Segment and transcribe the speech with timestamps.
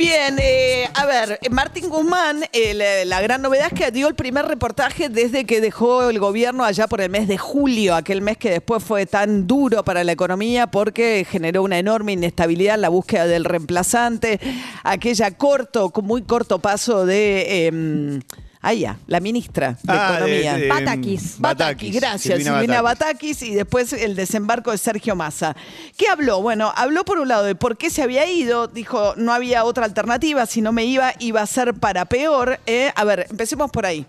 [0.00, 4.46] Bien, eh, a ver, Martín Guzmán, eh, la gran novedad es que dio el primer
[4.46, 8.48] reportaje desde que dejó el gobierno allá por el mes de julio, aquel mes que
[8.48, 13.26] después fue tan duro para la economía porque generó una enorme inestabilidad en la búsqueda
[13.26, 14.40] del reemplazante,
[14.84, 17.66] aquella corto, muy corto paso de...
[17.66, 18.20] em,
[18.62, 20.56] Ah, ya, la ministra de Ah, Economía.
[20.58, 21.36] de- Batakis.
[21.38, 22.34] Batakis, Batakis, gracias.
[22.38, 23.38] Silvina Silvina Batakis.
[23.38, 25.56] Batakis y después el desembarco de Sergio Massa.
[25.96, 26.42] ¿Qué habló?
[26.42, 28.66] Bueno, habló por un lado de por qué se había ido.
[28.68, 30.44] Dijo, no había otra alternativa.
[30.44, 32.60] Si no me iba, iba a ser para peor.
[32.66, 34.04] Eh, a ver, empecemos por ahí.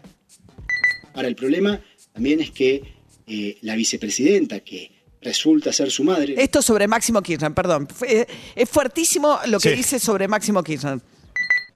[1.13, 1.79] Ahora, el problema
[2.13, 2.93] también es que
[3.27, 7.87] eh, la vicepresidenta, que resulta ser su madre, Esto sobre Máximo Kirchner, perdón.
[7.87, 9.75] Fue- es fuertísimo lo que Sí.
[9.75, 10.99] dice sobre Máximo Kirchner.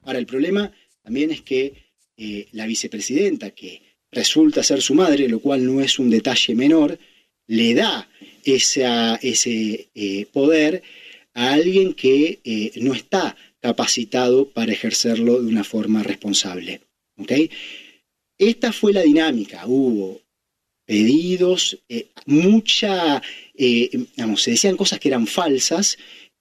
[0.03, 0.71] ahora el problema
[1.03, 1.84] también es que
[2.17, 6.97] eh, la vicepresidenta, que resulta ser su madre, lo cual no es un detalle menor,
[7.47, 8.09] le da
[8.45, 10.81] ese eh, poder
[11.33, 16.79] a alguien que eh, no está capacitado para ejercerlo de una forma responsable.
[18.37, 19.67] Esta fue la dinámica.
[19.67, 20.21] Hubo
[20.85, 21.79] pedidos,
[22.27, 23.21] mucha,
[23.57, 25.97] se decían cosas que eran falsas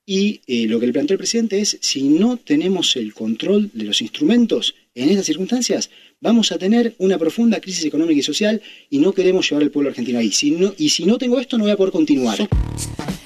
[0.07, 4.03] y lo que le planteó el presidente es, si no tenemos el control de los
[4.03, 9.13] instrumentos en estas circunstancias, vamos a tener una profunda crisis económica y social y no
[9.13, 10.31] queremos llevar al pueblo argentino ahí.
[10.31, 12.39] Si no, y si no tengo esto, no voy a poder continuar.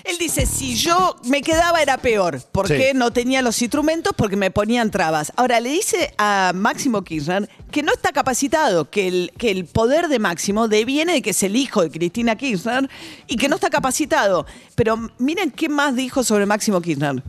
[0.04, 2.96] Él dice, si yo me quedaba era peor, porque Sí.
[2.96, 5.30] no tenía los instrumentos, porque me ponían trabas.
[5.36, 10.08] Ahora, le dice a Máximo Kirchner que no está capacitado, que el, que el poder
[10.08, 12.88] de Máximo deviene de que es el hijo de Cristina Kirchner
[13.26, 14.46] y que no está capacitado.
[14.74, 17.22] Pero miren qué más dijo sobre Máximo Kirchner.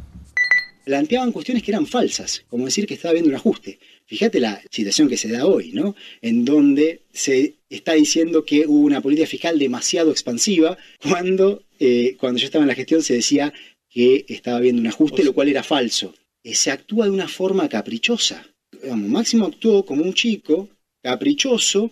[0.85, 3.77] planteaban cuestiones que eran falsas, como decir que estaba habiendo un ajuste.
[4.09, 5.95] Fíjate la situación que se da hoy, ¿no?
[6.23, 12.39] En donde se está diciendo que hubo una política fiscal demasiado expansiva, cuando, eh, cuando
[12.39, 13.53] yo estaba en la gestión se decía
[13.87, 16.15] que estaba habiendo un ajuste, lo cual era falso.
[16.43, 18.47] Eh, se actúa de una forma caprichosa.
[18.95, 20.69] Máximo actuó como un chico
[21.03, 21.91] caprichoso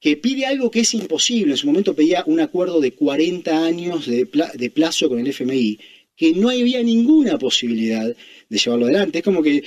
[0.00, 1.52] que pide algo que es imposible.
[1.52, 5.78] En su momento pedía un acuerdo de 40 años de, de plazo con el FMI,
[6.16, 8.06] que no había ninguna posibilidad
[8.48, 9.18] de llevarlo adelante.
[9.18, 9.64] Es como que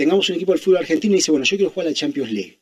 [0.00, 2.58] tengamos un equipo del fútbol argentino y dice, bueno, yo quiero jugar la Champions League.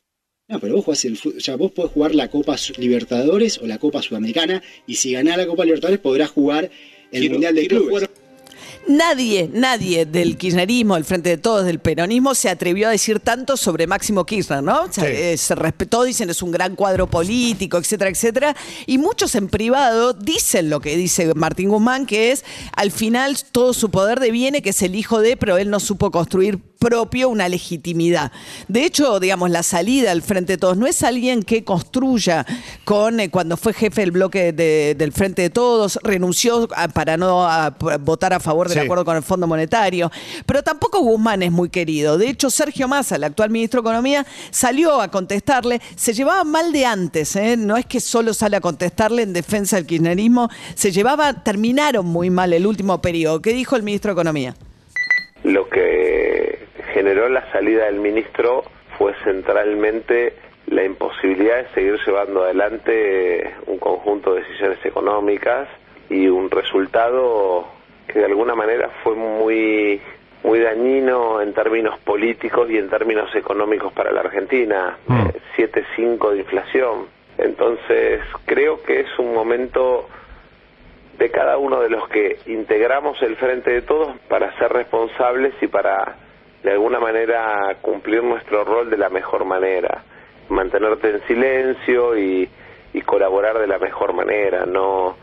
[0.49, 3.65] No, pero vos jugás el fútbol, o sea, vos podés jugar la Copa Libertadores o
[3.67, 6.69] la Copa Sudamericana y si ganás la Copa Libertadores podrás jugar
[7.11, 8.09] el Mundial de Clubes.
[8.87, 13.55] Nadie, nadie del kirchnerismo, del Frente de Todos, del peronismo, se atrevió a decir tanto
[13.55, 14.83] sobre Máximo Kirchner, ¿no?
[14.83, 15.11] O sea, Sí.
[15.13, 18.55] eh, se respetó, dicen es un gran cuadro político, etcétera, etcétera.
[18.87, 22.43] Y muchos en privado dicen lo que dice Martín Guzmán, que es
[22.75, 26.09] al final todo su poder deviene que es el hijo de, pero él no supo
[26.09, 28.31] construir propio una legitimidad.
[28.69, 32.45] De hecho, digamos, la salida al Frente de Todos no es alguien que construya
[32.85, 37.17] con, eh, cuando fue jefe del bloque de- del Frente de Todos, renunció a- para
[37.17, 38.83] no a- votar a favor del Sí.
[38.85, 40.09] acuerdo con el Fondo Monetario,
[40.45, 42.17] pero tampoco Guzmán es muy querido.
[42.17, 46.71] De hecho, Sergio Massa, el actual ministro de Economía, salió a contestarle, se llevaba mal
[46.71, 47.57] de antes, ¿eh?
[47.57, 52.29] no es que solo sale a contestarle en defensa del kirchnerismo, se llevaba, terminaron muy
[52.29, 53.41] mal el último periodo.
[53.41, 54.55] ¿Qué dijo el ministro de Economía?
[55.43, 56.28] Lo que
[56.93, 58.63] generó la salida del ministro
[58.97, 60.33] fue centralmente
[60.67, 65.67] la imposibilidad de seguir llevando adelante un conjunto de decisiones económicas
[66.09, 67.67] y un resultado
[68.07, 70.01] que de alguna manera fue muy
[70.43, 76.37] muy dañino en términos políticos y en términos económicos para la Argentina, eh, 7.5 de
[76.37, 77.07] inflación.
[77.37, 80.07] Entonces, creo que es un momento
[81.17, 85.67] de cada uno de los que integramos el frente de todos para ser responsables y
[85.67, 86.15] para
[86.63, 90.03] de alguna manera cumplir nuestro rol de la mejor manera,
[90.49, 92.49] mantenerte en silencio y,
[92.93, 95.15] y colaborar de la mejor manera, no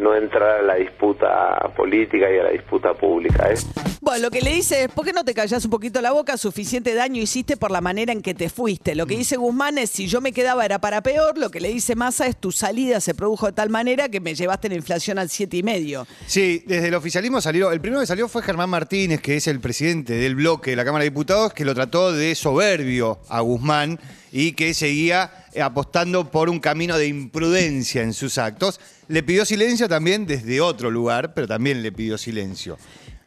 [0.00, 3.50] no entrar a la disputa política y a la disputa pública.
[3.50, 3.56] ¿eh?
[4.00, 6.36] Bueno, lo que le dice es, ¿por qué no te callas un poquito la boca?
[6.36, 8.94] Suficiente daño hiciste por la manera en que te fuiste.
[8.94, 11.36] Lo que dice Guzmán es, si yo me quedaba era para peor.
[11.36, 14.34] Lo que le dice Massa es, tu salida se produjo de tal manera que me
[14.34, 16.06] llevaste la inflación al siete y medio.
[16.26, 17.72] Sí, desde el oficialismo salió.
[17.72, 20.84] El primero que salió fue Germán Martínez, que es el presidente del bloque de la
[20.84, 23.98] Cámara de Diputados, que lo trató de soberbio a Guzmán
[24.32, 28.80] y que seguía apostando por un camino de imprudencia en sus actos.
[29.08, 32.78] Le pidió silencio también desde otro lugar, pero también le pidió silencio.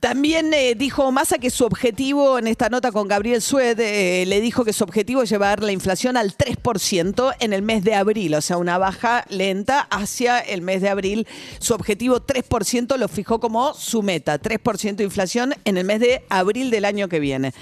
[0.04, 4.42] También eh, dijo Massa que su objetivo, en esta nota con Gabriel Sued, eh, le
[4.42, 8.36] dijo que su objetivo es llevar la inflación al 3% en el mes de abril,
[8.36, 11.26] o sea, una baja lenta hacia el mes de abril.
[11.60, 16.26] Su objetivo 3% lo fijó como su meta, 3% de inflación en el mes de
[16.28, 17.54] abril del año que viene.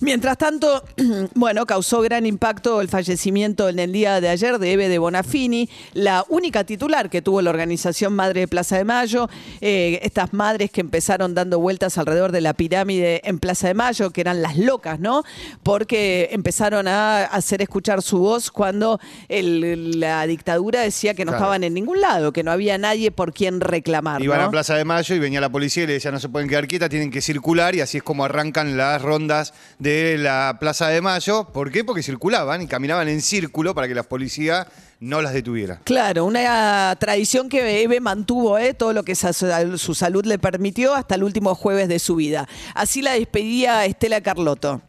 [0.00, 0.84] Mientras tanto,
[1.34, 5.70] bueno, causó gran impacto el fallecimiento en el día de ayer de Eve de Bonafini,
[5.94, 9.30] la única titular que tuvo la organización Madre de Plaza de Mayo,
[9.62, 14.10] eh, estas madres que empezaron dando vueltas alrededor de la pirámide en Plaza de Mayo,
[14.10, 15.22] que eran las locas, ¿no?
[15.62, 21.44] Porque empezaron a hacer escuchar su voz cuando el- la dictadura decía que no Claro.
[21.44, 24.22] estaban en ningún lado, que no había nadie por quien reclamar.
[24.22, 24.46] Iban ¿no?
[24.46, 26.66] a Plaza de Mayo y venía la policía y le decía no se pueden quedar
[26.68, 31.00] quietas, tienen que circular y así es como arrancan las rondas de la Plaza de
[31.00, 31.44] Mayo.
[31.52, 31.84] ¿Por qué?
[31.84, 34.66] Porque circulaban y caminaban en círculo para que la policía
[35.00, 35.80] no las detuviera.
[35.84, 38.74] Claro, una tradición que Eve mantuvo, ¿eh?
[38.74, 42.48] todo lo que su salud le permitió hasta el último jueves de su vida.
[42.74, 44.82] Así la despedía Estela Carlotto.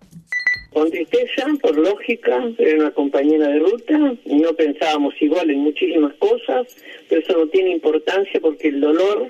[0.71, 6.67] Con tristeza, por lógica, era una compañera de ruta, no pensábamos igual en muchísimas cosas,
[7.09, 9.29] pero eso no tiene importancia porque el dolor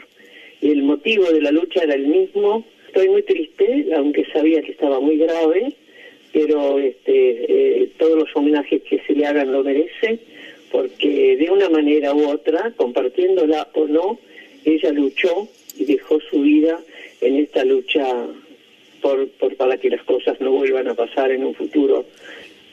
[0.59, 2.65] y el motivo de la lucha era el mismo.
[2.87, 5.73] Estoy muy triste, aunque sabía que estaba muy grave,
[6.33, 10.19] pero este, eh, todos los homenajes que se le hagan lo merece,
[10.71, 14.19] porque de una manera u otra, compartiéndola o no,
[14.65, 15.47] ella luchó
[15.77, 16.79] y dejó su vida
[17.21, 18.05] en esta lucha
[19.01, 22.05] por, por para que las cosas no vuelvan a pasar en un futuro,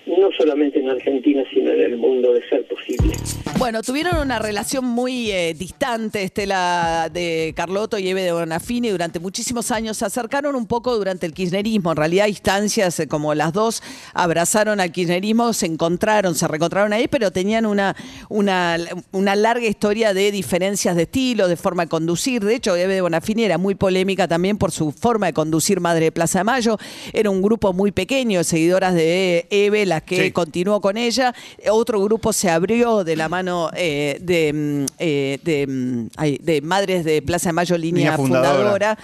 [0.07, 3.15] no solamente en Argentina, sino en el mundo de ser posible.
[3.59, 9.21] Bueno, tuvieron una relación muy eh, distante, Estela de Carlotto y Eve de Bonafini, durante
[9.21, 9.97] muchísimos años.
[9.97, 14.81] Se acercaron un poco durante el kirchnerismo, en realidad instancias eh, como las dos abrazaron
[14.81, 17.97] al kirchnerismo, se encontraron, se reencontraron ahí, pero tenían una,
[18.29, 18.77] una,
[19.13, 22.45] una larga historia de diferencias de estilo, de forma de conducir.
[22.45, 26.07] De hecho, Eve de Bonafini era muy polémica también por su forma de conducir Madre
[26.07, 26.77] de Plaza de Mayo.
[27.13, 30.31] Era un grupo muy pequeño seguidoras de Eve, que Sí.
[30.33, 31.35] continuó con ella.
[31.71, 37.05] Otro grupo se abrió de la mano eh, de, eh, de, mm, ay, de Madres
[37.05, 38.97] de Plaza de Mayo, línea, Línea fundadora.
[38.97, 38.99] fundadora.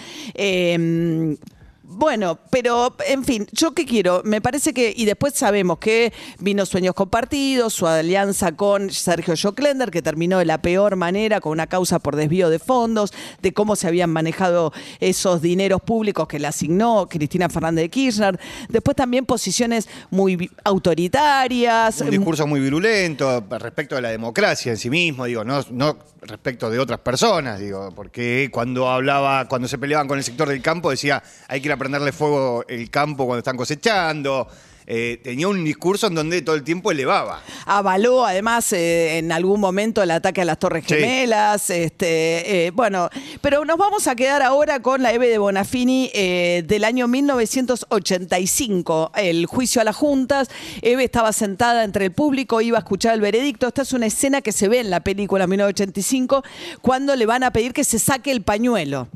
[1.93, 6.65] Bueno, pero en fin, yo qué quiero, me parece que, y después sabemos que vino
[6.65, 11.67] Sueños Compartidos, su alianza con Sergio Joclender, que terminó de la peor manera, con una
[11.67, 16.47] causa por desvío de fondos, de cómo se habían manejado esos dineros públicos que le
[16.47, 18.39] asignó Cristina Fernández de Kirchner.
[18.69, 22.03] Después también posiciones muy autoritarias.
[22.03, 26.71] Un discurso muy virulento respecto de la democracia en sí mismo, digo, no, no respecto
[26.71, 30.91] de otras personas, digo, porque cuando hablaba, cuando se peleaban con el sector del campo,
[30.91, 34.47] decía hay que ir a prenderle fuego el campo cuando están cosechando.
[34.93, 37.41] Eh, tenía un discurso en donde todo el tiempo elevaba.
[37.65, 40.95] avaló además eh, en algún momento el ataque a las Torres Sí.
[40.95, 41.71] Gemelas.
[41.71, 43.09] Este, eh, bueno,
[43.41, 49.13] pero nos vamos a quedar ahora con la Eve de Bonafini eh, del año 1985,
[49.17, 50.49] el juicio a las juntas.
[50.83, 53.69] Eve estaba sentada entre el público, iba a escuchar el veredicto.
[53.69, 56.43] Esta es una escena que se ve en la película 1985
[56.83, 59.07] cuando le van a pedir que se saque el pañuelo.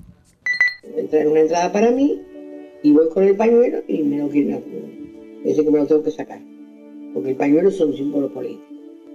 [0.84, 2.20] una entrada para mí
[2.84, 4.62] y voy con el pañuelo y me lo quieren
[5.42, 6.40] me dicen que me lo tengo que sacar.
[7.12, 8.62] Porque el pañuelo es un símbolo político.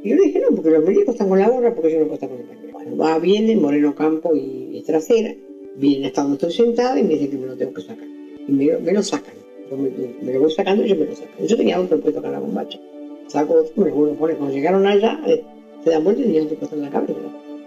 [0.04, 2.06] Y yo le dije no porque los médicos están con la gorra porque yo no
[2.06, 5.36] puedo estar con el pañuelo bueno va viene Moreno Campo y, y Trasera
[5.76, 8.08] vienen hasta donde estoy sentada y me dicen que me lo tengo que sacar.
[8.48, 9.36] Y me, lo sacan.
[9.70, 12.32] Yo me, lo voy sacando y yo me lo sacan yo tenía otro puesto acá
[12.32, 12.80] la bombacha.
[13.28, 15.44] Saco otro me lo vuelvo a poner cuando llegaron allá eh,
[15.84, 17.14] se dan vuelta y tenían otro puesto en la cabeza.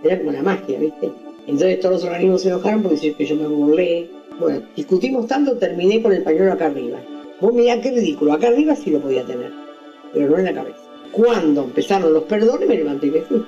[0.03, 1.11] Era como la magia ¿viste?
[1.47, 4.09] Entonces todos los organismos se enojaron porque decían que yo me burlé.
[4.77, 6.99] Discutimos tanto, terminé con el pañuelo acá arriba.
[7.41, 9.51] Vos mirá qué ridículo, acá arriba sí lo podía tener,
[10.13, 10.79] pero no en la cabeza.
[11.11, 13.45] Cuando empezaron los perdones me levanté y me fui.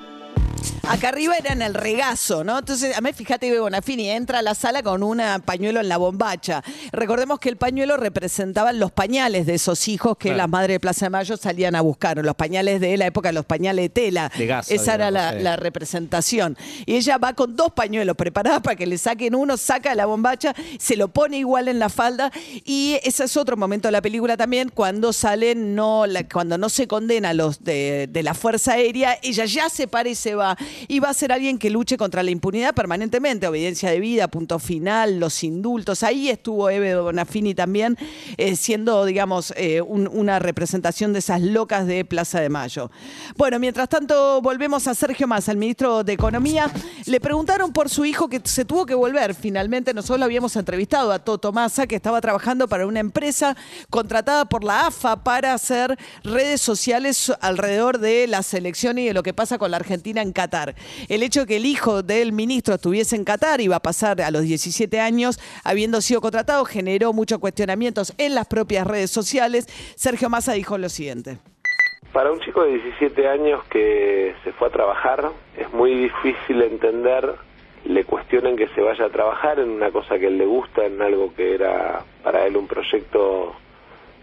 [0.88, 2.58] Acá arriba era en el regazo, ¿no?
[2.58, 5.96] Entonces, a mí fíjate, Eve Bonafini entra a la sala con un pañuelo en la
[5.96, 6.62] bombacha.
[6.92, 10.38] Recordemos que el pañuelo representaba los pañales de esos hijos que Claro.
[10.38, 13.44] las madres de Plaza de Mayo salían a buscar, los pañales de la época, los
[13.46, 14.30] pañales de tela.
[14.36, 15.38] De gasa, Esa era la, sí.
[15.40, 16.56] la representación.
[16.86, 20.54] Y ella va con dos pañuelos preparadas para que le saquen uno, saca la bombacha,
[20.78, 22.30] se lo pone igual en la falda.
[22.64, 26.68] Y ese es otro momento de la película también, cuando salen, no, la- cuando no
[26.68, 30.34] se condena a los de, de la Fuerza Aérea, ella ya se para y se
[30.34, 30.56] va.
[30.88, 34.58] Y va a ser alguien que luche contra la impunidad permanentemente, obediencia de vida, punto
[34.58, 36.02] final, los indultos.
[36.02, 37.96] Ahí estuvo Eve Bonafini también,
[38.36, 42.90] eh, siendo, digamos, eh, un- una representación de esas locas de Plaza de Mayo.
[43.36, 46.70] Bueno, mientras tanto, volvemos a Sergio Massa, el ministro de Economía.
[47.06, 49.34] Le preguntaron por su hijo que se tuvo que volver.
[49.34, 53.56] Finalmente, nosotros lo habíamos entrevistado a Toto Massa, que estaba trabajando para una empresa
[53.90, 59.22] contratada por la AFA para hacer redes sociales alrededor de la selección y de lo
[59.22, 60.63] que pasa con la Argentina en Qatar.
[60.64, 60.74] Qatar.
[61.08, 64.30] El hecho de que el hijo del ministro estuviese en Qatar, iba a pasar a
[64.30, 69.66] los 17 años, habiendo sido contratado, generó muchos cuestionamientos en las propias redes sociales.
[69.96, 71.38] Sergio Massa dijo lo siguiente.
[72.12, 77.34] Para un chico de 17 años que se fue a trabajar, es muy difícil entender,
[77.84, 80.84] le cuestionen que se vaya a trabajar en una cosa que a él le gusta,
[80.86, 83.54] en algo que era para él un proyecto,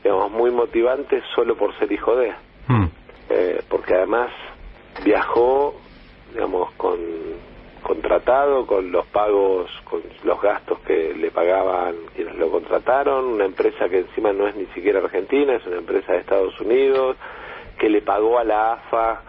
[0.04, 2.32] digamos, muy motivante solo por ser hijo de.
[3.30, 4.30] Eh, porque además
[5.04, 5.81] viajó,
[6.34, 7.00] digamos, con
[7.82, 13.90] contratado, con los pagos, con los gastos que le pagaban quienes lo contrataron, una empresa
[13.90, 17.18] que encima no es ni siquiera argentina, es una empresa de Estados Unidos,
[17.80, 19.22] que le pagó a la AFA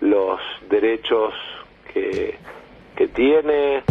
[0.00, 1.34] los derechos
[1.92, 2.38] que,
[2.94, 3.82] que tiene.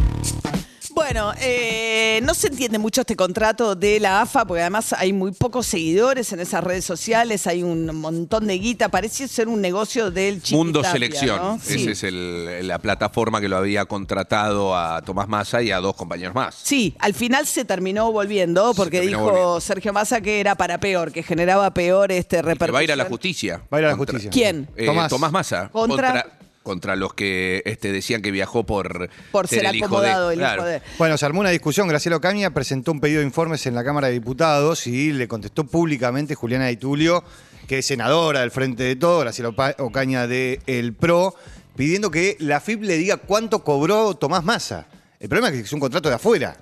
[0.96, 5.34] Bueno, eh, no se entiende mucho este contrato de la AFA, porque además hay muy
[5.34, 10.10] pocos seguidores en esas redes sociales, hay un montón de guita, parece ser un negocio
[10.10, 11.38] del Chiquitapia, Mundo Selección.
[11.38, 11.56] ¿no?
[11.56, 11.90] Esa Sí.
[11.90, 16.34] es el- la plataforma que lo había contratado a Tomás Massa y a dos compañeros
[16.34, 16.56] más.
[16.64, 19.60] Sí, al final se terminó volviendo porque terminó dijo volviendo.
[19.62, 22.76] Sergio Massa que era para peor, que generaba peor este Que repercusión.
[22.76, 23.62] va a ir a la justicia.
[23.72, 24.30] Va a ir a la justicia.
[24.30, 24.70] ¿Quién?
[24.78, 25.10] Eh, Tomás.
[25.10, 25.32] Tomás.
[25.34, 25.70] Massa.
[25.74, 30.30] Contra- Contra, contra los que este, decían que viajó por, Por ser el hijo acomodado
[30.30, 30.34] de.
[30.34, 30.62] el Claro.
[30.64, 30.82] hijo de.
[30.98, 31.88] Bueno, se armó una discusión.
[31.88, 35.64] Graciela Ocaña presentó un pedido de informes en la Cámara de Diputados y le contestó
[35.66, 37.24] públicamente Juliana Di Tulio,
[37.68, 41.36] que es senadora del Frente de Todo, Graciela Ocaña de El PRO,
[41.76, 44.88] pidiendo que la FIP le diga cuánto cobró Tomás Massa.
[45.20, 46.58] El problema es que es un contrato de afuera.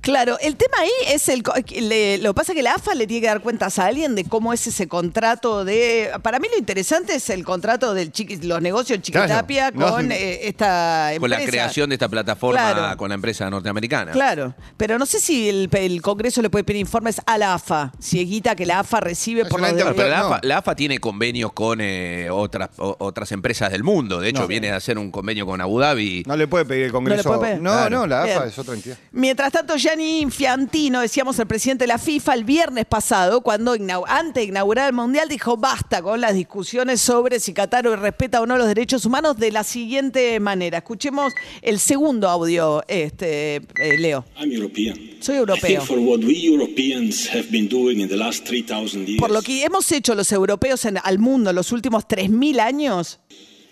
[0.00, 1.42] Claro, el tema ahí es el.
[1.42, 3.86] co- le- lo que pasa es que la AFA le tiene que dar cuentas a
[3.86, 6.10] alguien de cómo es ese contrato de.
[6.22, 8.10] Para mí lo interesante es el contrato de
[8.42, 9.96] los negocios Chiquitapia Claro, no.
[9.96, 11.20] con eh, esta empresa.
[11.20, 12.96] Con la creación de esta plataforma Claro.
[12.98, 14.12] con la empresa norteamericana.
[14.12, 17.90] Claro, pero no sé si el, el Congreso le puede pedir informes a la AFA,
[17.98, 20.26] si es guita que la AFA recibe por inter- Bueno, pero la No.
[20.26, 24.20] AFA, la AFA tiene convenios con eh, otras, o- otras empresas del mundo.
[24.20, 24.46] De hecho, No.
[24.48, 26.24] viene a hacer un convenio con Abu Dhabi.
[26.26, 27.22] No le puede pedir el Congreso.
[27.28, 27.62] No le puede pedir.
[27.62, 27.90] No, Claro.
[28.00, 28.48] no, la AFA Bien.
[28.48, 28.98] es otra entidad.
[29.12, 33.76] Mientras tanto, Gianni Infantino, decíamos el presidente de la FIFA, el viernes pasado, cuando
[34.06, 38.46] antes de inaugurar el Mundial, dijo basta con las discusiones sobre si Qatar respeta o
[38.46, 40.78] no los derechos humanos de la siguiente manera.
[40.78, 44.24] Escuchemos el segundo audio, este, eh, Leo.
[44.40, 44.98] I'm European.
[45.20, 45.66] Soy europeo.
[45.66, 49.42] think for what we Europeans have been doing in the last 3,000 years Por lo
[49.42, 53.20] que hemos hecho los europeos en, al mundo en los últimos 3.000 años,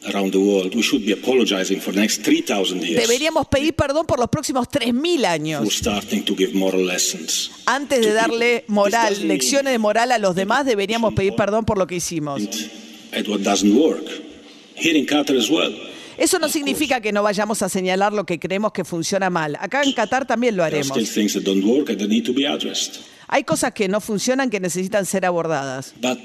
[0.09, 4.06] around the world, we should be apologizing for the next 3,000 years deberíamos pedir perdón
[4.06, 5.73] por los próximos 3.000 for años.
[5.73, 7.50] starting to give moral lessons.
[7.66, 11.87] Antes de darle moral, lecciones de moral a los demás, deberíamos pedir perdón por lo
[11.87, 12.42] que hicimos.
[13.12, 14.04] at what doesn't work.
[14.75, 15.73] Here in Qatar as well.
[16.18, 19.56] Eso no significa que no vayamos a señalar lo que creemos que funciona mal.
[19.61, 20.97] Acá en Qatar también lo haremos.
[23.28, 25.94] Hay cosas que no funcionan que necesitan ser abordadas.
[26.00, 26.18] But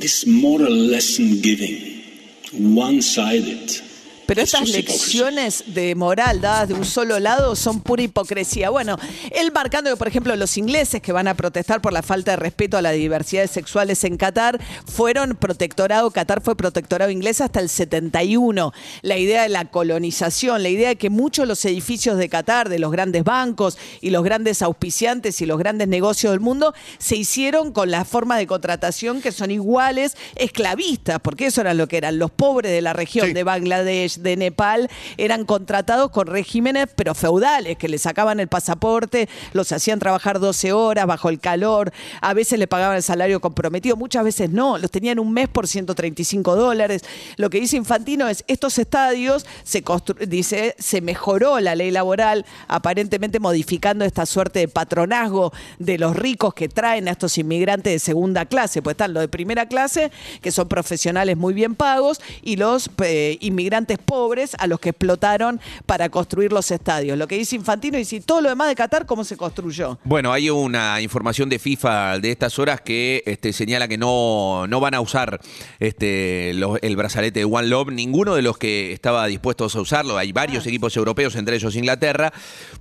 [0.00, 2.03] this moral lesson giving,
[2.52, 3.80] one-sided,
[4.26, 8.70] Pero estas lecciones de moral dadas de un solo lado son pura hipocresía.
[8.70, 8.96] Bueno,
[9.30, 12.36] él marcando que, por ejemplo, los ingleses que van a protestar por la falta de
[12.36, 17.68] respeto a las diversidades sexuales en Qatar fueron protectorado, Qatar fue protectorado inglés hasta el
[17.68, 18.72] 71.
[19.02, 22.68] La idea de la colonización, la idea de que muchos de los edificios de Qatar,
[22.68, 27.16] de los grandes bancos y los grandes auspiciantes y los grandes negocios del mundo, se
[27.16, 31.96] hicieron con la forma de contratación que son iguales, esclavistas, porque eso era lo que
[31.96, 33.32] eran los pobres de la región Sí.
[33.32, 39.28] de Bangladesh, de Nepal, eran contratados con regímenes pero feudales, que les sacaban el pasaporte,
[39.52, 43.96] los hacían trabajar 12 horas bajo el calor, a veces le pagaban el salario comprometido,
[43.96, 47.02] muchas veces no, los tenían un mes por 135 dólares.
[47.36, 49.82] Lo que dice Infantino es, estos estadios, se
[50.26, 56.54] dice, se mejoró la ley laboral, aparentemente modificando esta suerte de patronazgo de los ricos
[56.54, 60.52] que traen a estos inmigrantes de segunda clase, pues están los de primera clase, que
[60.52, 66.08] son profesionales muy bien pagos, y los eh, inmigrantes pobres a los que explotaron para
[66.08, 67.18] construir los estadios.
[67.18, 69.98] Lo que dice Infantino y si todo lo demás de Qatar, ¿cómo se construyó?
[70.04, 74.80] Bueno, hay una información de FIFA de estas horas que este, señala que no, no
[74.80, 75.40] van a usar
[75.80, 80.32] este, el brazalete de One Love, ninguno de los que estaba dispuestos a usarlo, hay
[80.32, 82.32] varios equipos europeos, entre ellos Inglaterra,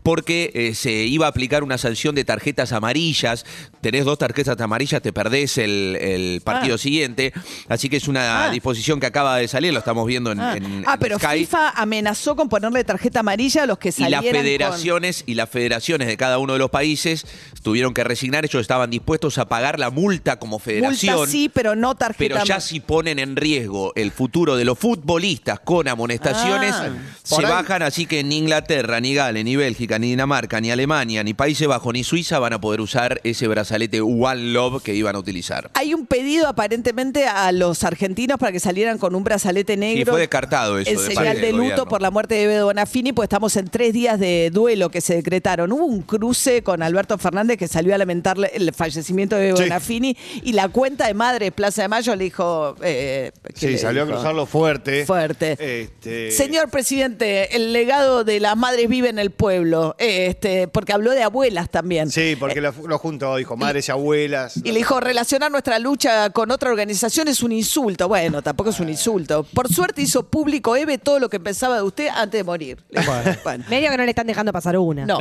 [0.03, 3.45] porque eh, se iba a aplicar una sanción de tarjetas amarillas,
[3.81, 6.77] tenés dos tarjetas amarillas, te perdés el, el partido Ah.
[6.77, 7.33] siguiente,
[7.69, 8.49] así que es una Ah.
[8.49, 11.39] disposición que acaba de salir, lo estamos viendo en, Ah, en- Ah, en pero Sky.
[11.45, 15.33] FIFA amenazó con ponerle tarjeta amarilla a los que y salieran las con- federaciones y
[15.35, 17.25] las federaciones de cada uno de los países
[17.61, 21.15] tuvieron que resignar, ellos estaban dispuestos a pagar la multa como federación.
[21.15, 24.77] Multa sí, pero no tarjeta Pero ya si ponen en riesgo el futuro de los
[24.77, 26.89] futbolistas con amonestaciones, Ah.
[27.23, 31.23] se ahí- bajan, así que ni Inglaterra, ni Gales, ni Bélgica, ni Dinamarca, ni Alemania,
[31.23, 35.15] ni Países Bajos, ni Suiza van a poder usar ese brazalete One Love que iban
[35.15, 35.69] a utilizar.
[35.73, 40.11] Hay un pedido aparentemente a los argentinos para que salieran con un brazalete negro.
[40.13, 41.85] fue descartado eso En de señal de luto gobierno.
[41.85, 45.15] por la muerte de Evo Bonafini, pues estamos en tres días de duelo que se
[45.15, 45.71] decretaron.
[45.71, 49.63] Hubo un cruce con Alberto Fernández que salió a lamentar el fallecimiento de Evo Sí.
[49.63, 52.75] Bonafini y la cuenta de madre Plaza de Mayo le dijo...
[52.81, 54.17] eh, ¿qué Sí, le salió a dijo?
[54.17, 55.05] cruzarlo fuerte.
[55.05, 55.57] Fuerte.
[55.81, 60.93] Este, Señor presidente, el legado de las madres vive en el pueblo, eh, este, porque
[60.93, 62.09] habló de abuelas también.
[62.11, 64.57] Sí, porque lo, lo juntó, dijo madres y abuelas.
[64.57, 68.07] Y le dijo, relacionar nuestra lucha con otra organización es un insulto.
[68.07, 69.43] Bueno, tampoco es un insulto.
[69.53, 72.83] Por suerte hizo público Eve todo lo que pensaba de usted antes de morir.
[72.89, 73.11] Dijo,
[73.43, 73.63] bueno.
[73.69, 75.05] Medio que no le están dejando pasar una.
[75.05, 75.19] No.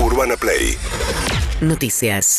[0.00, 0.76] Urbana Play
[1.60, 2.34] Noticias.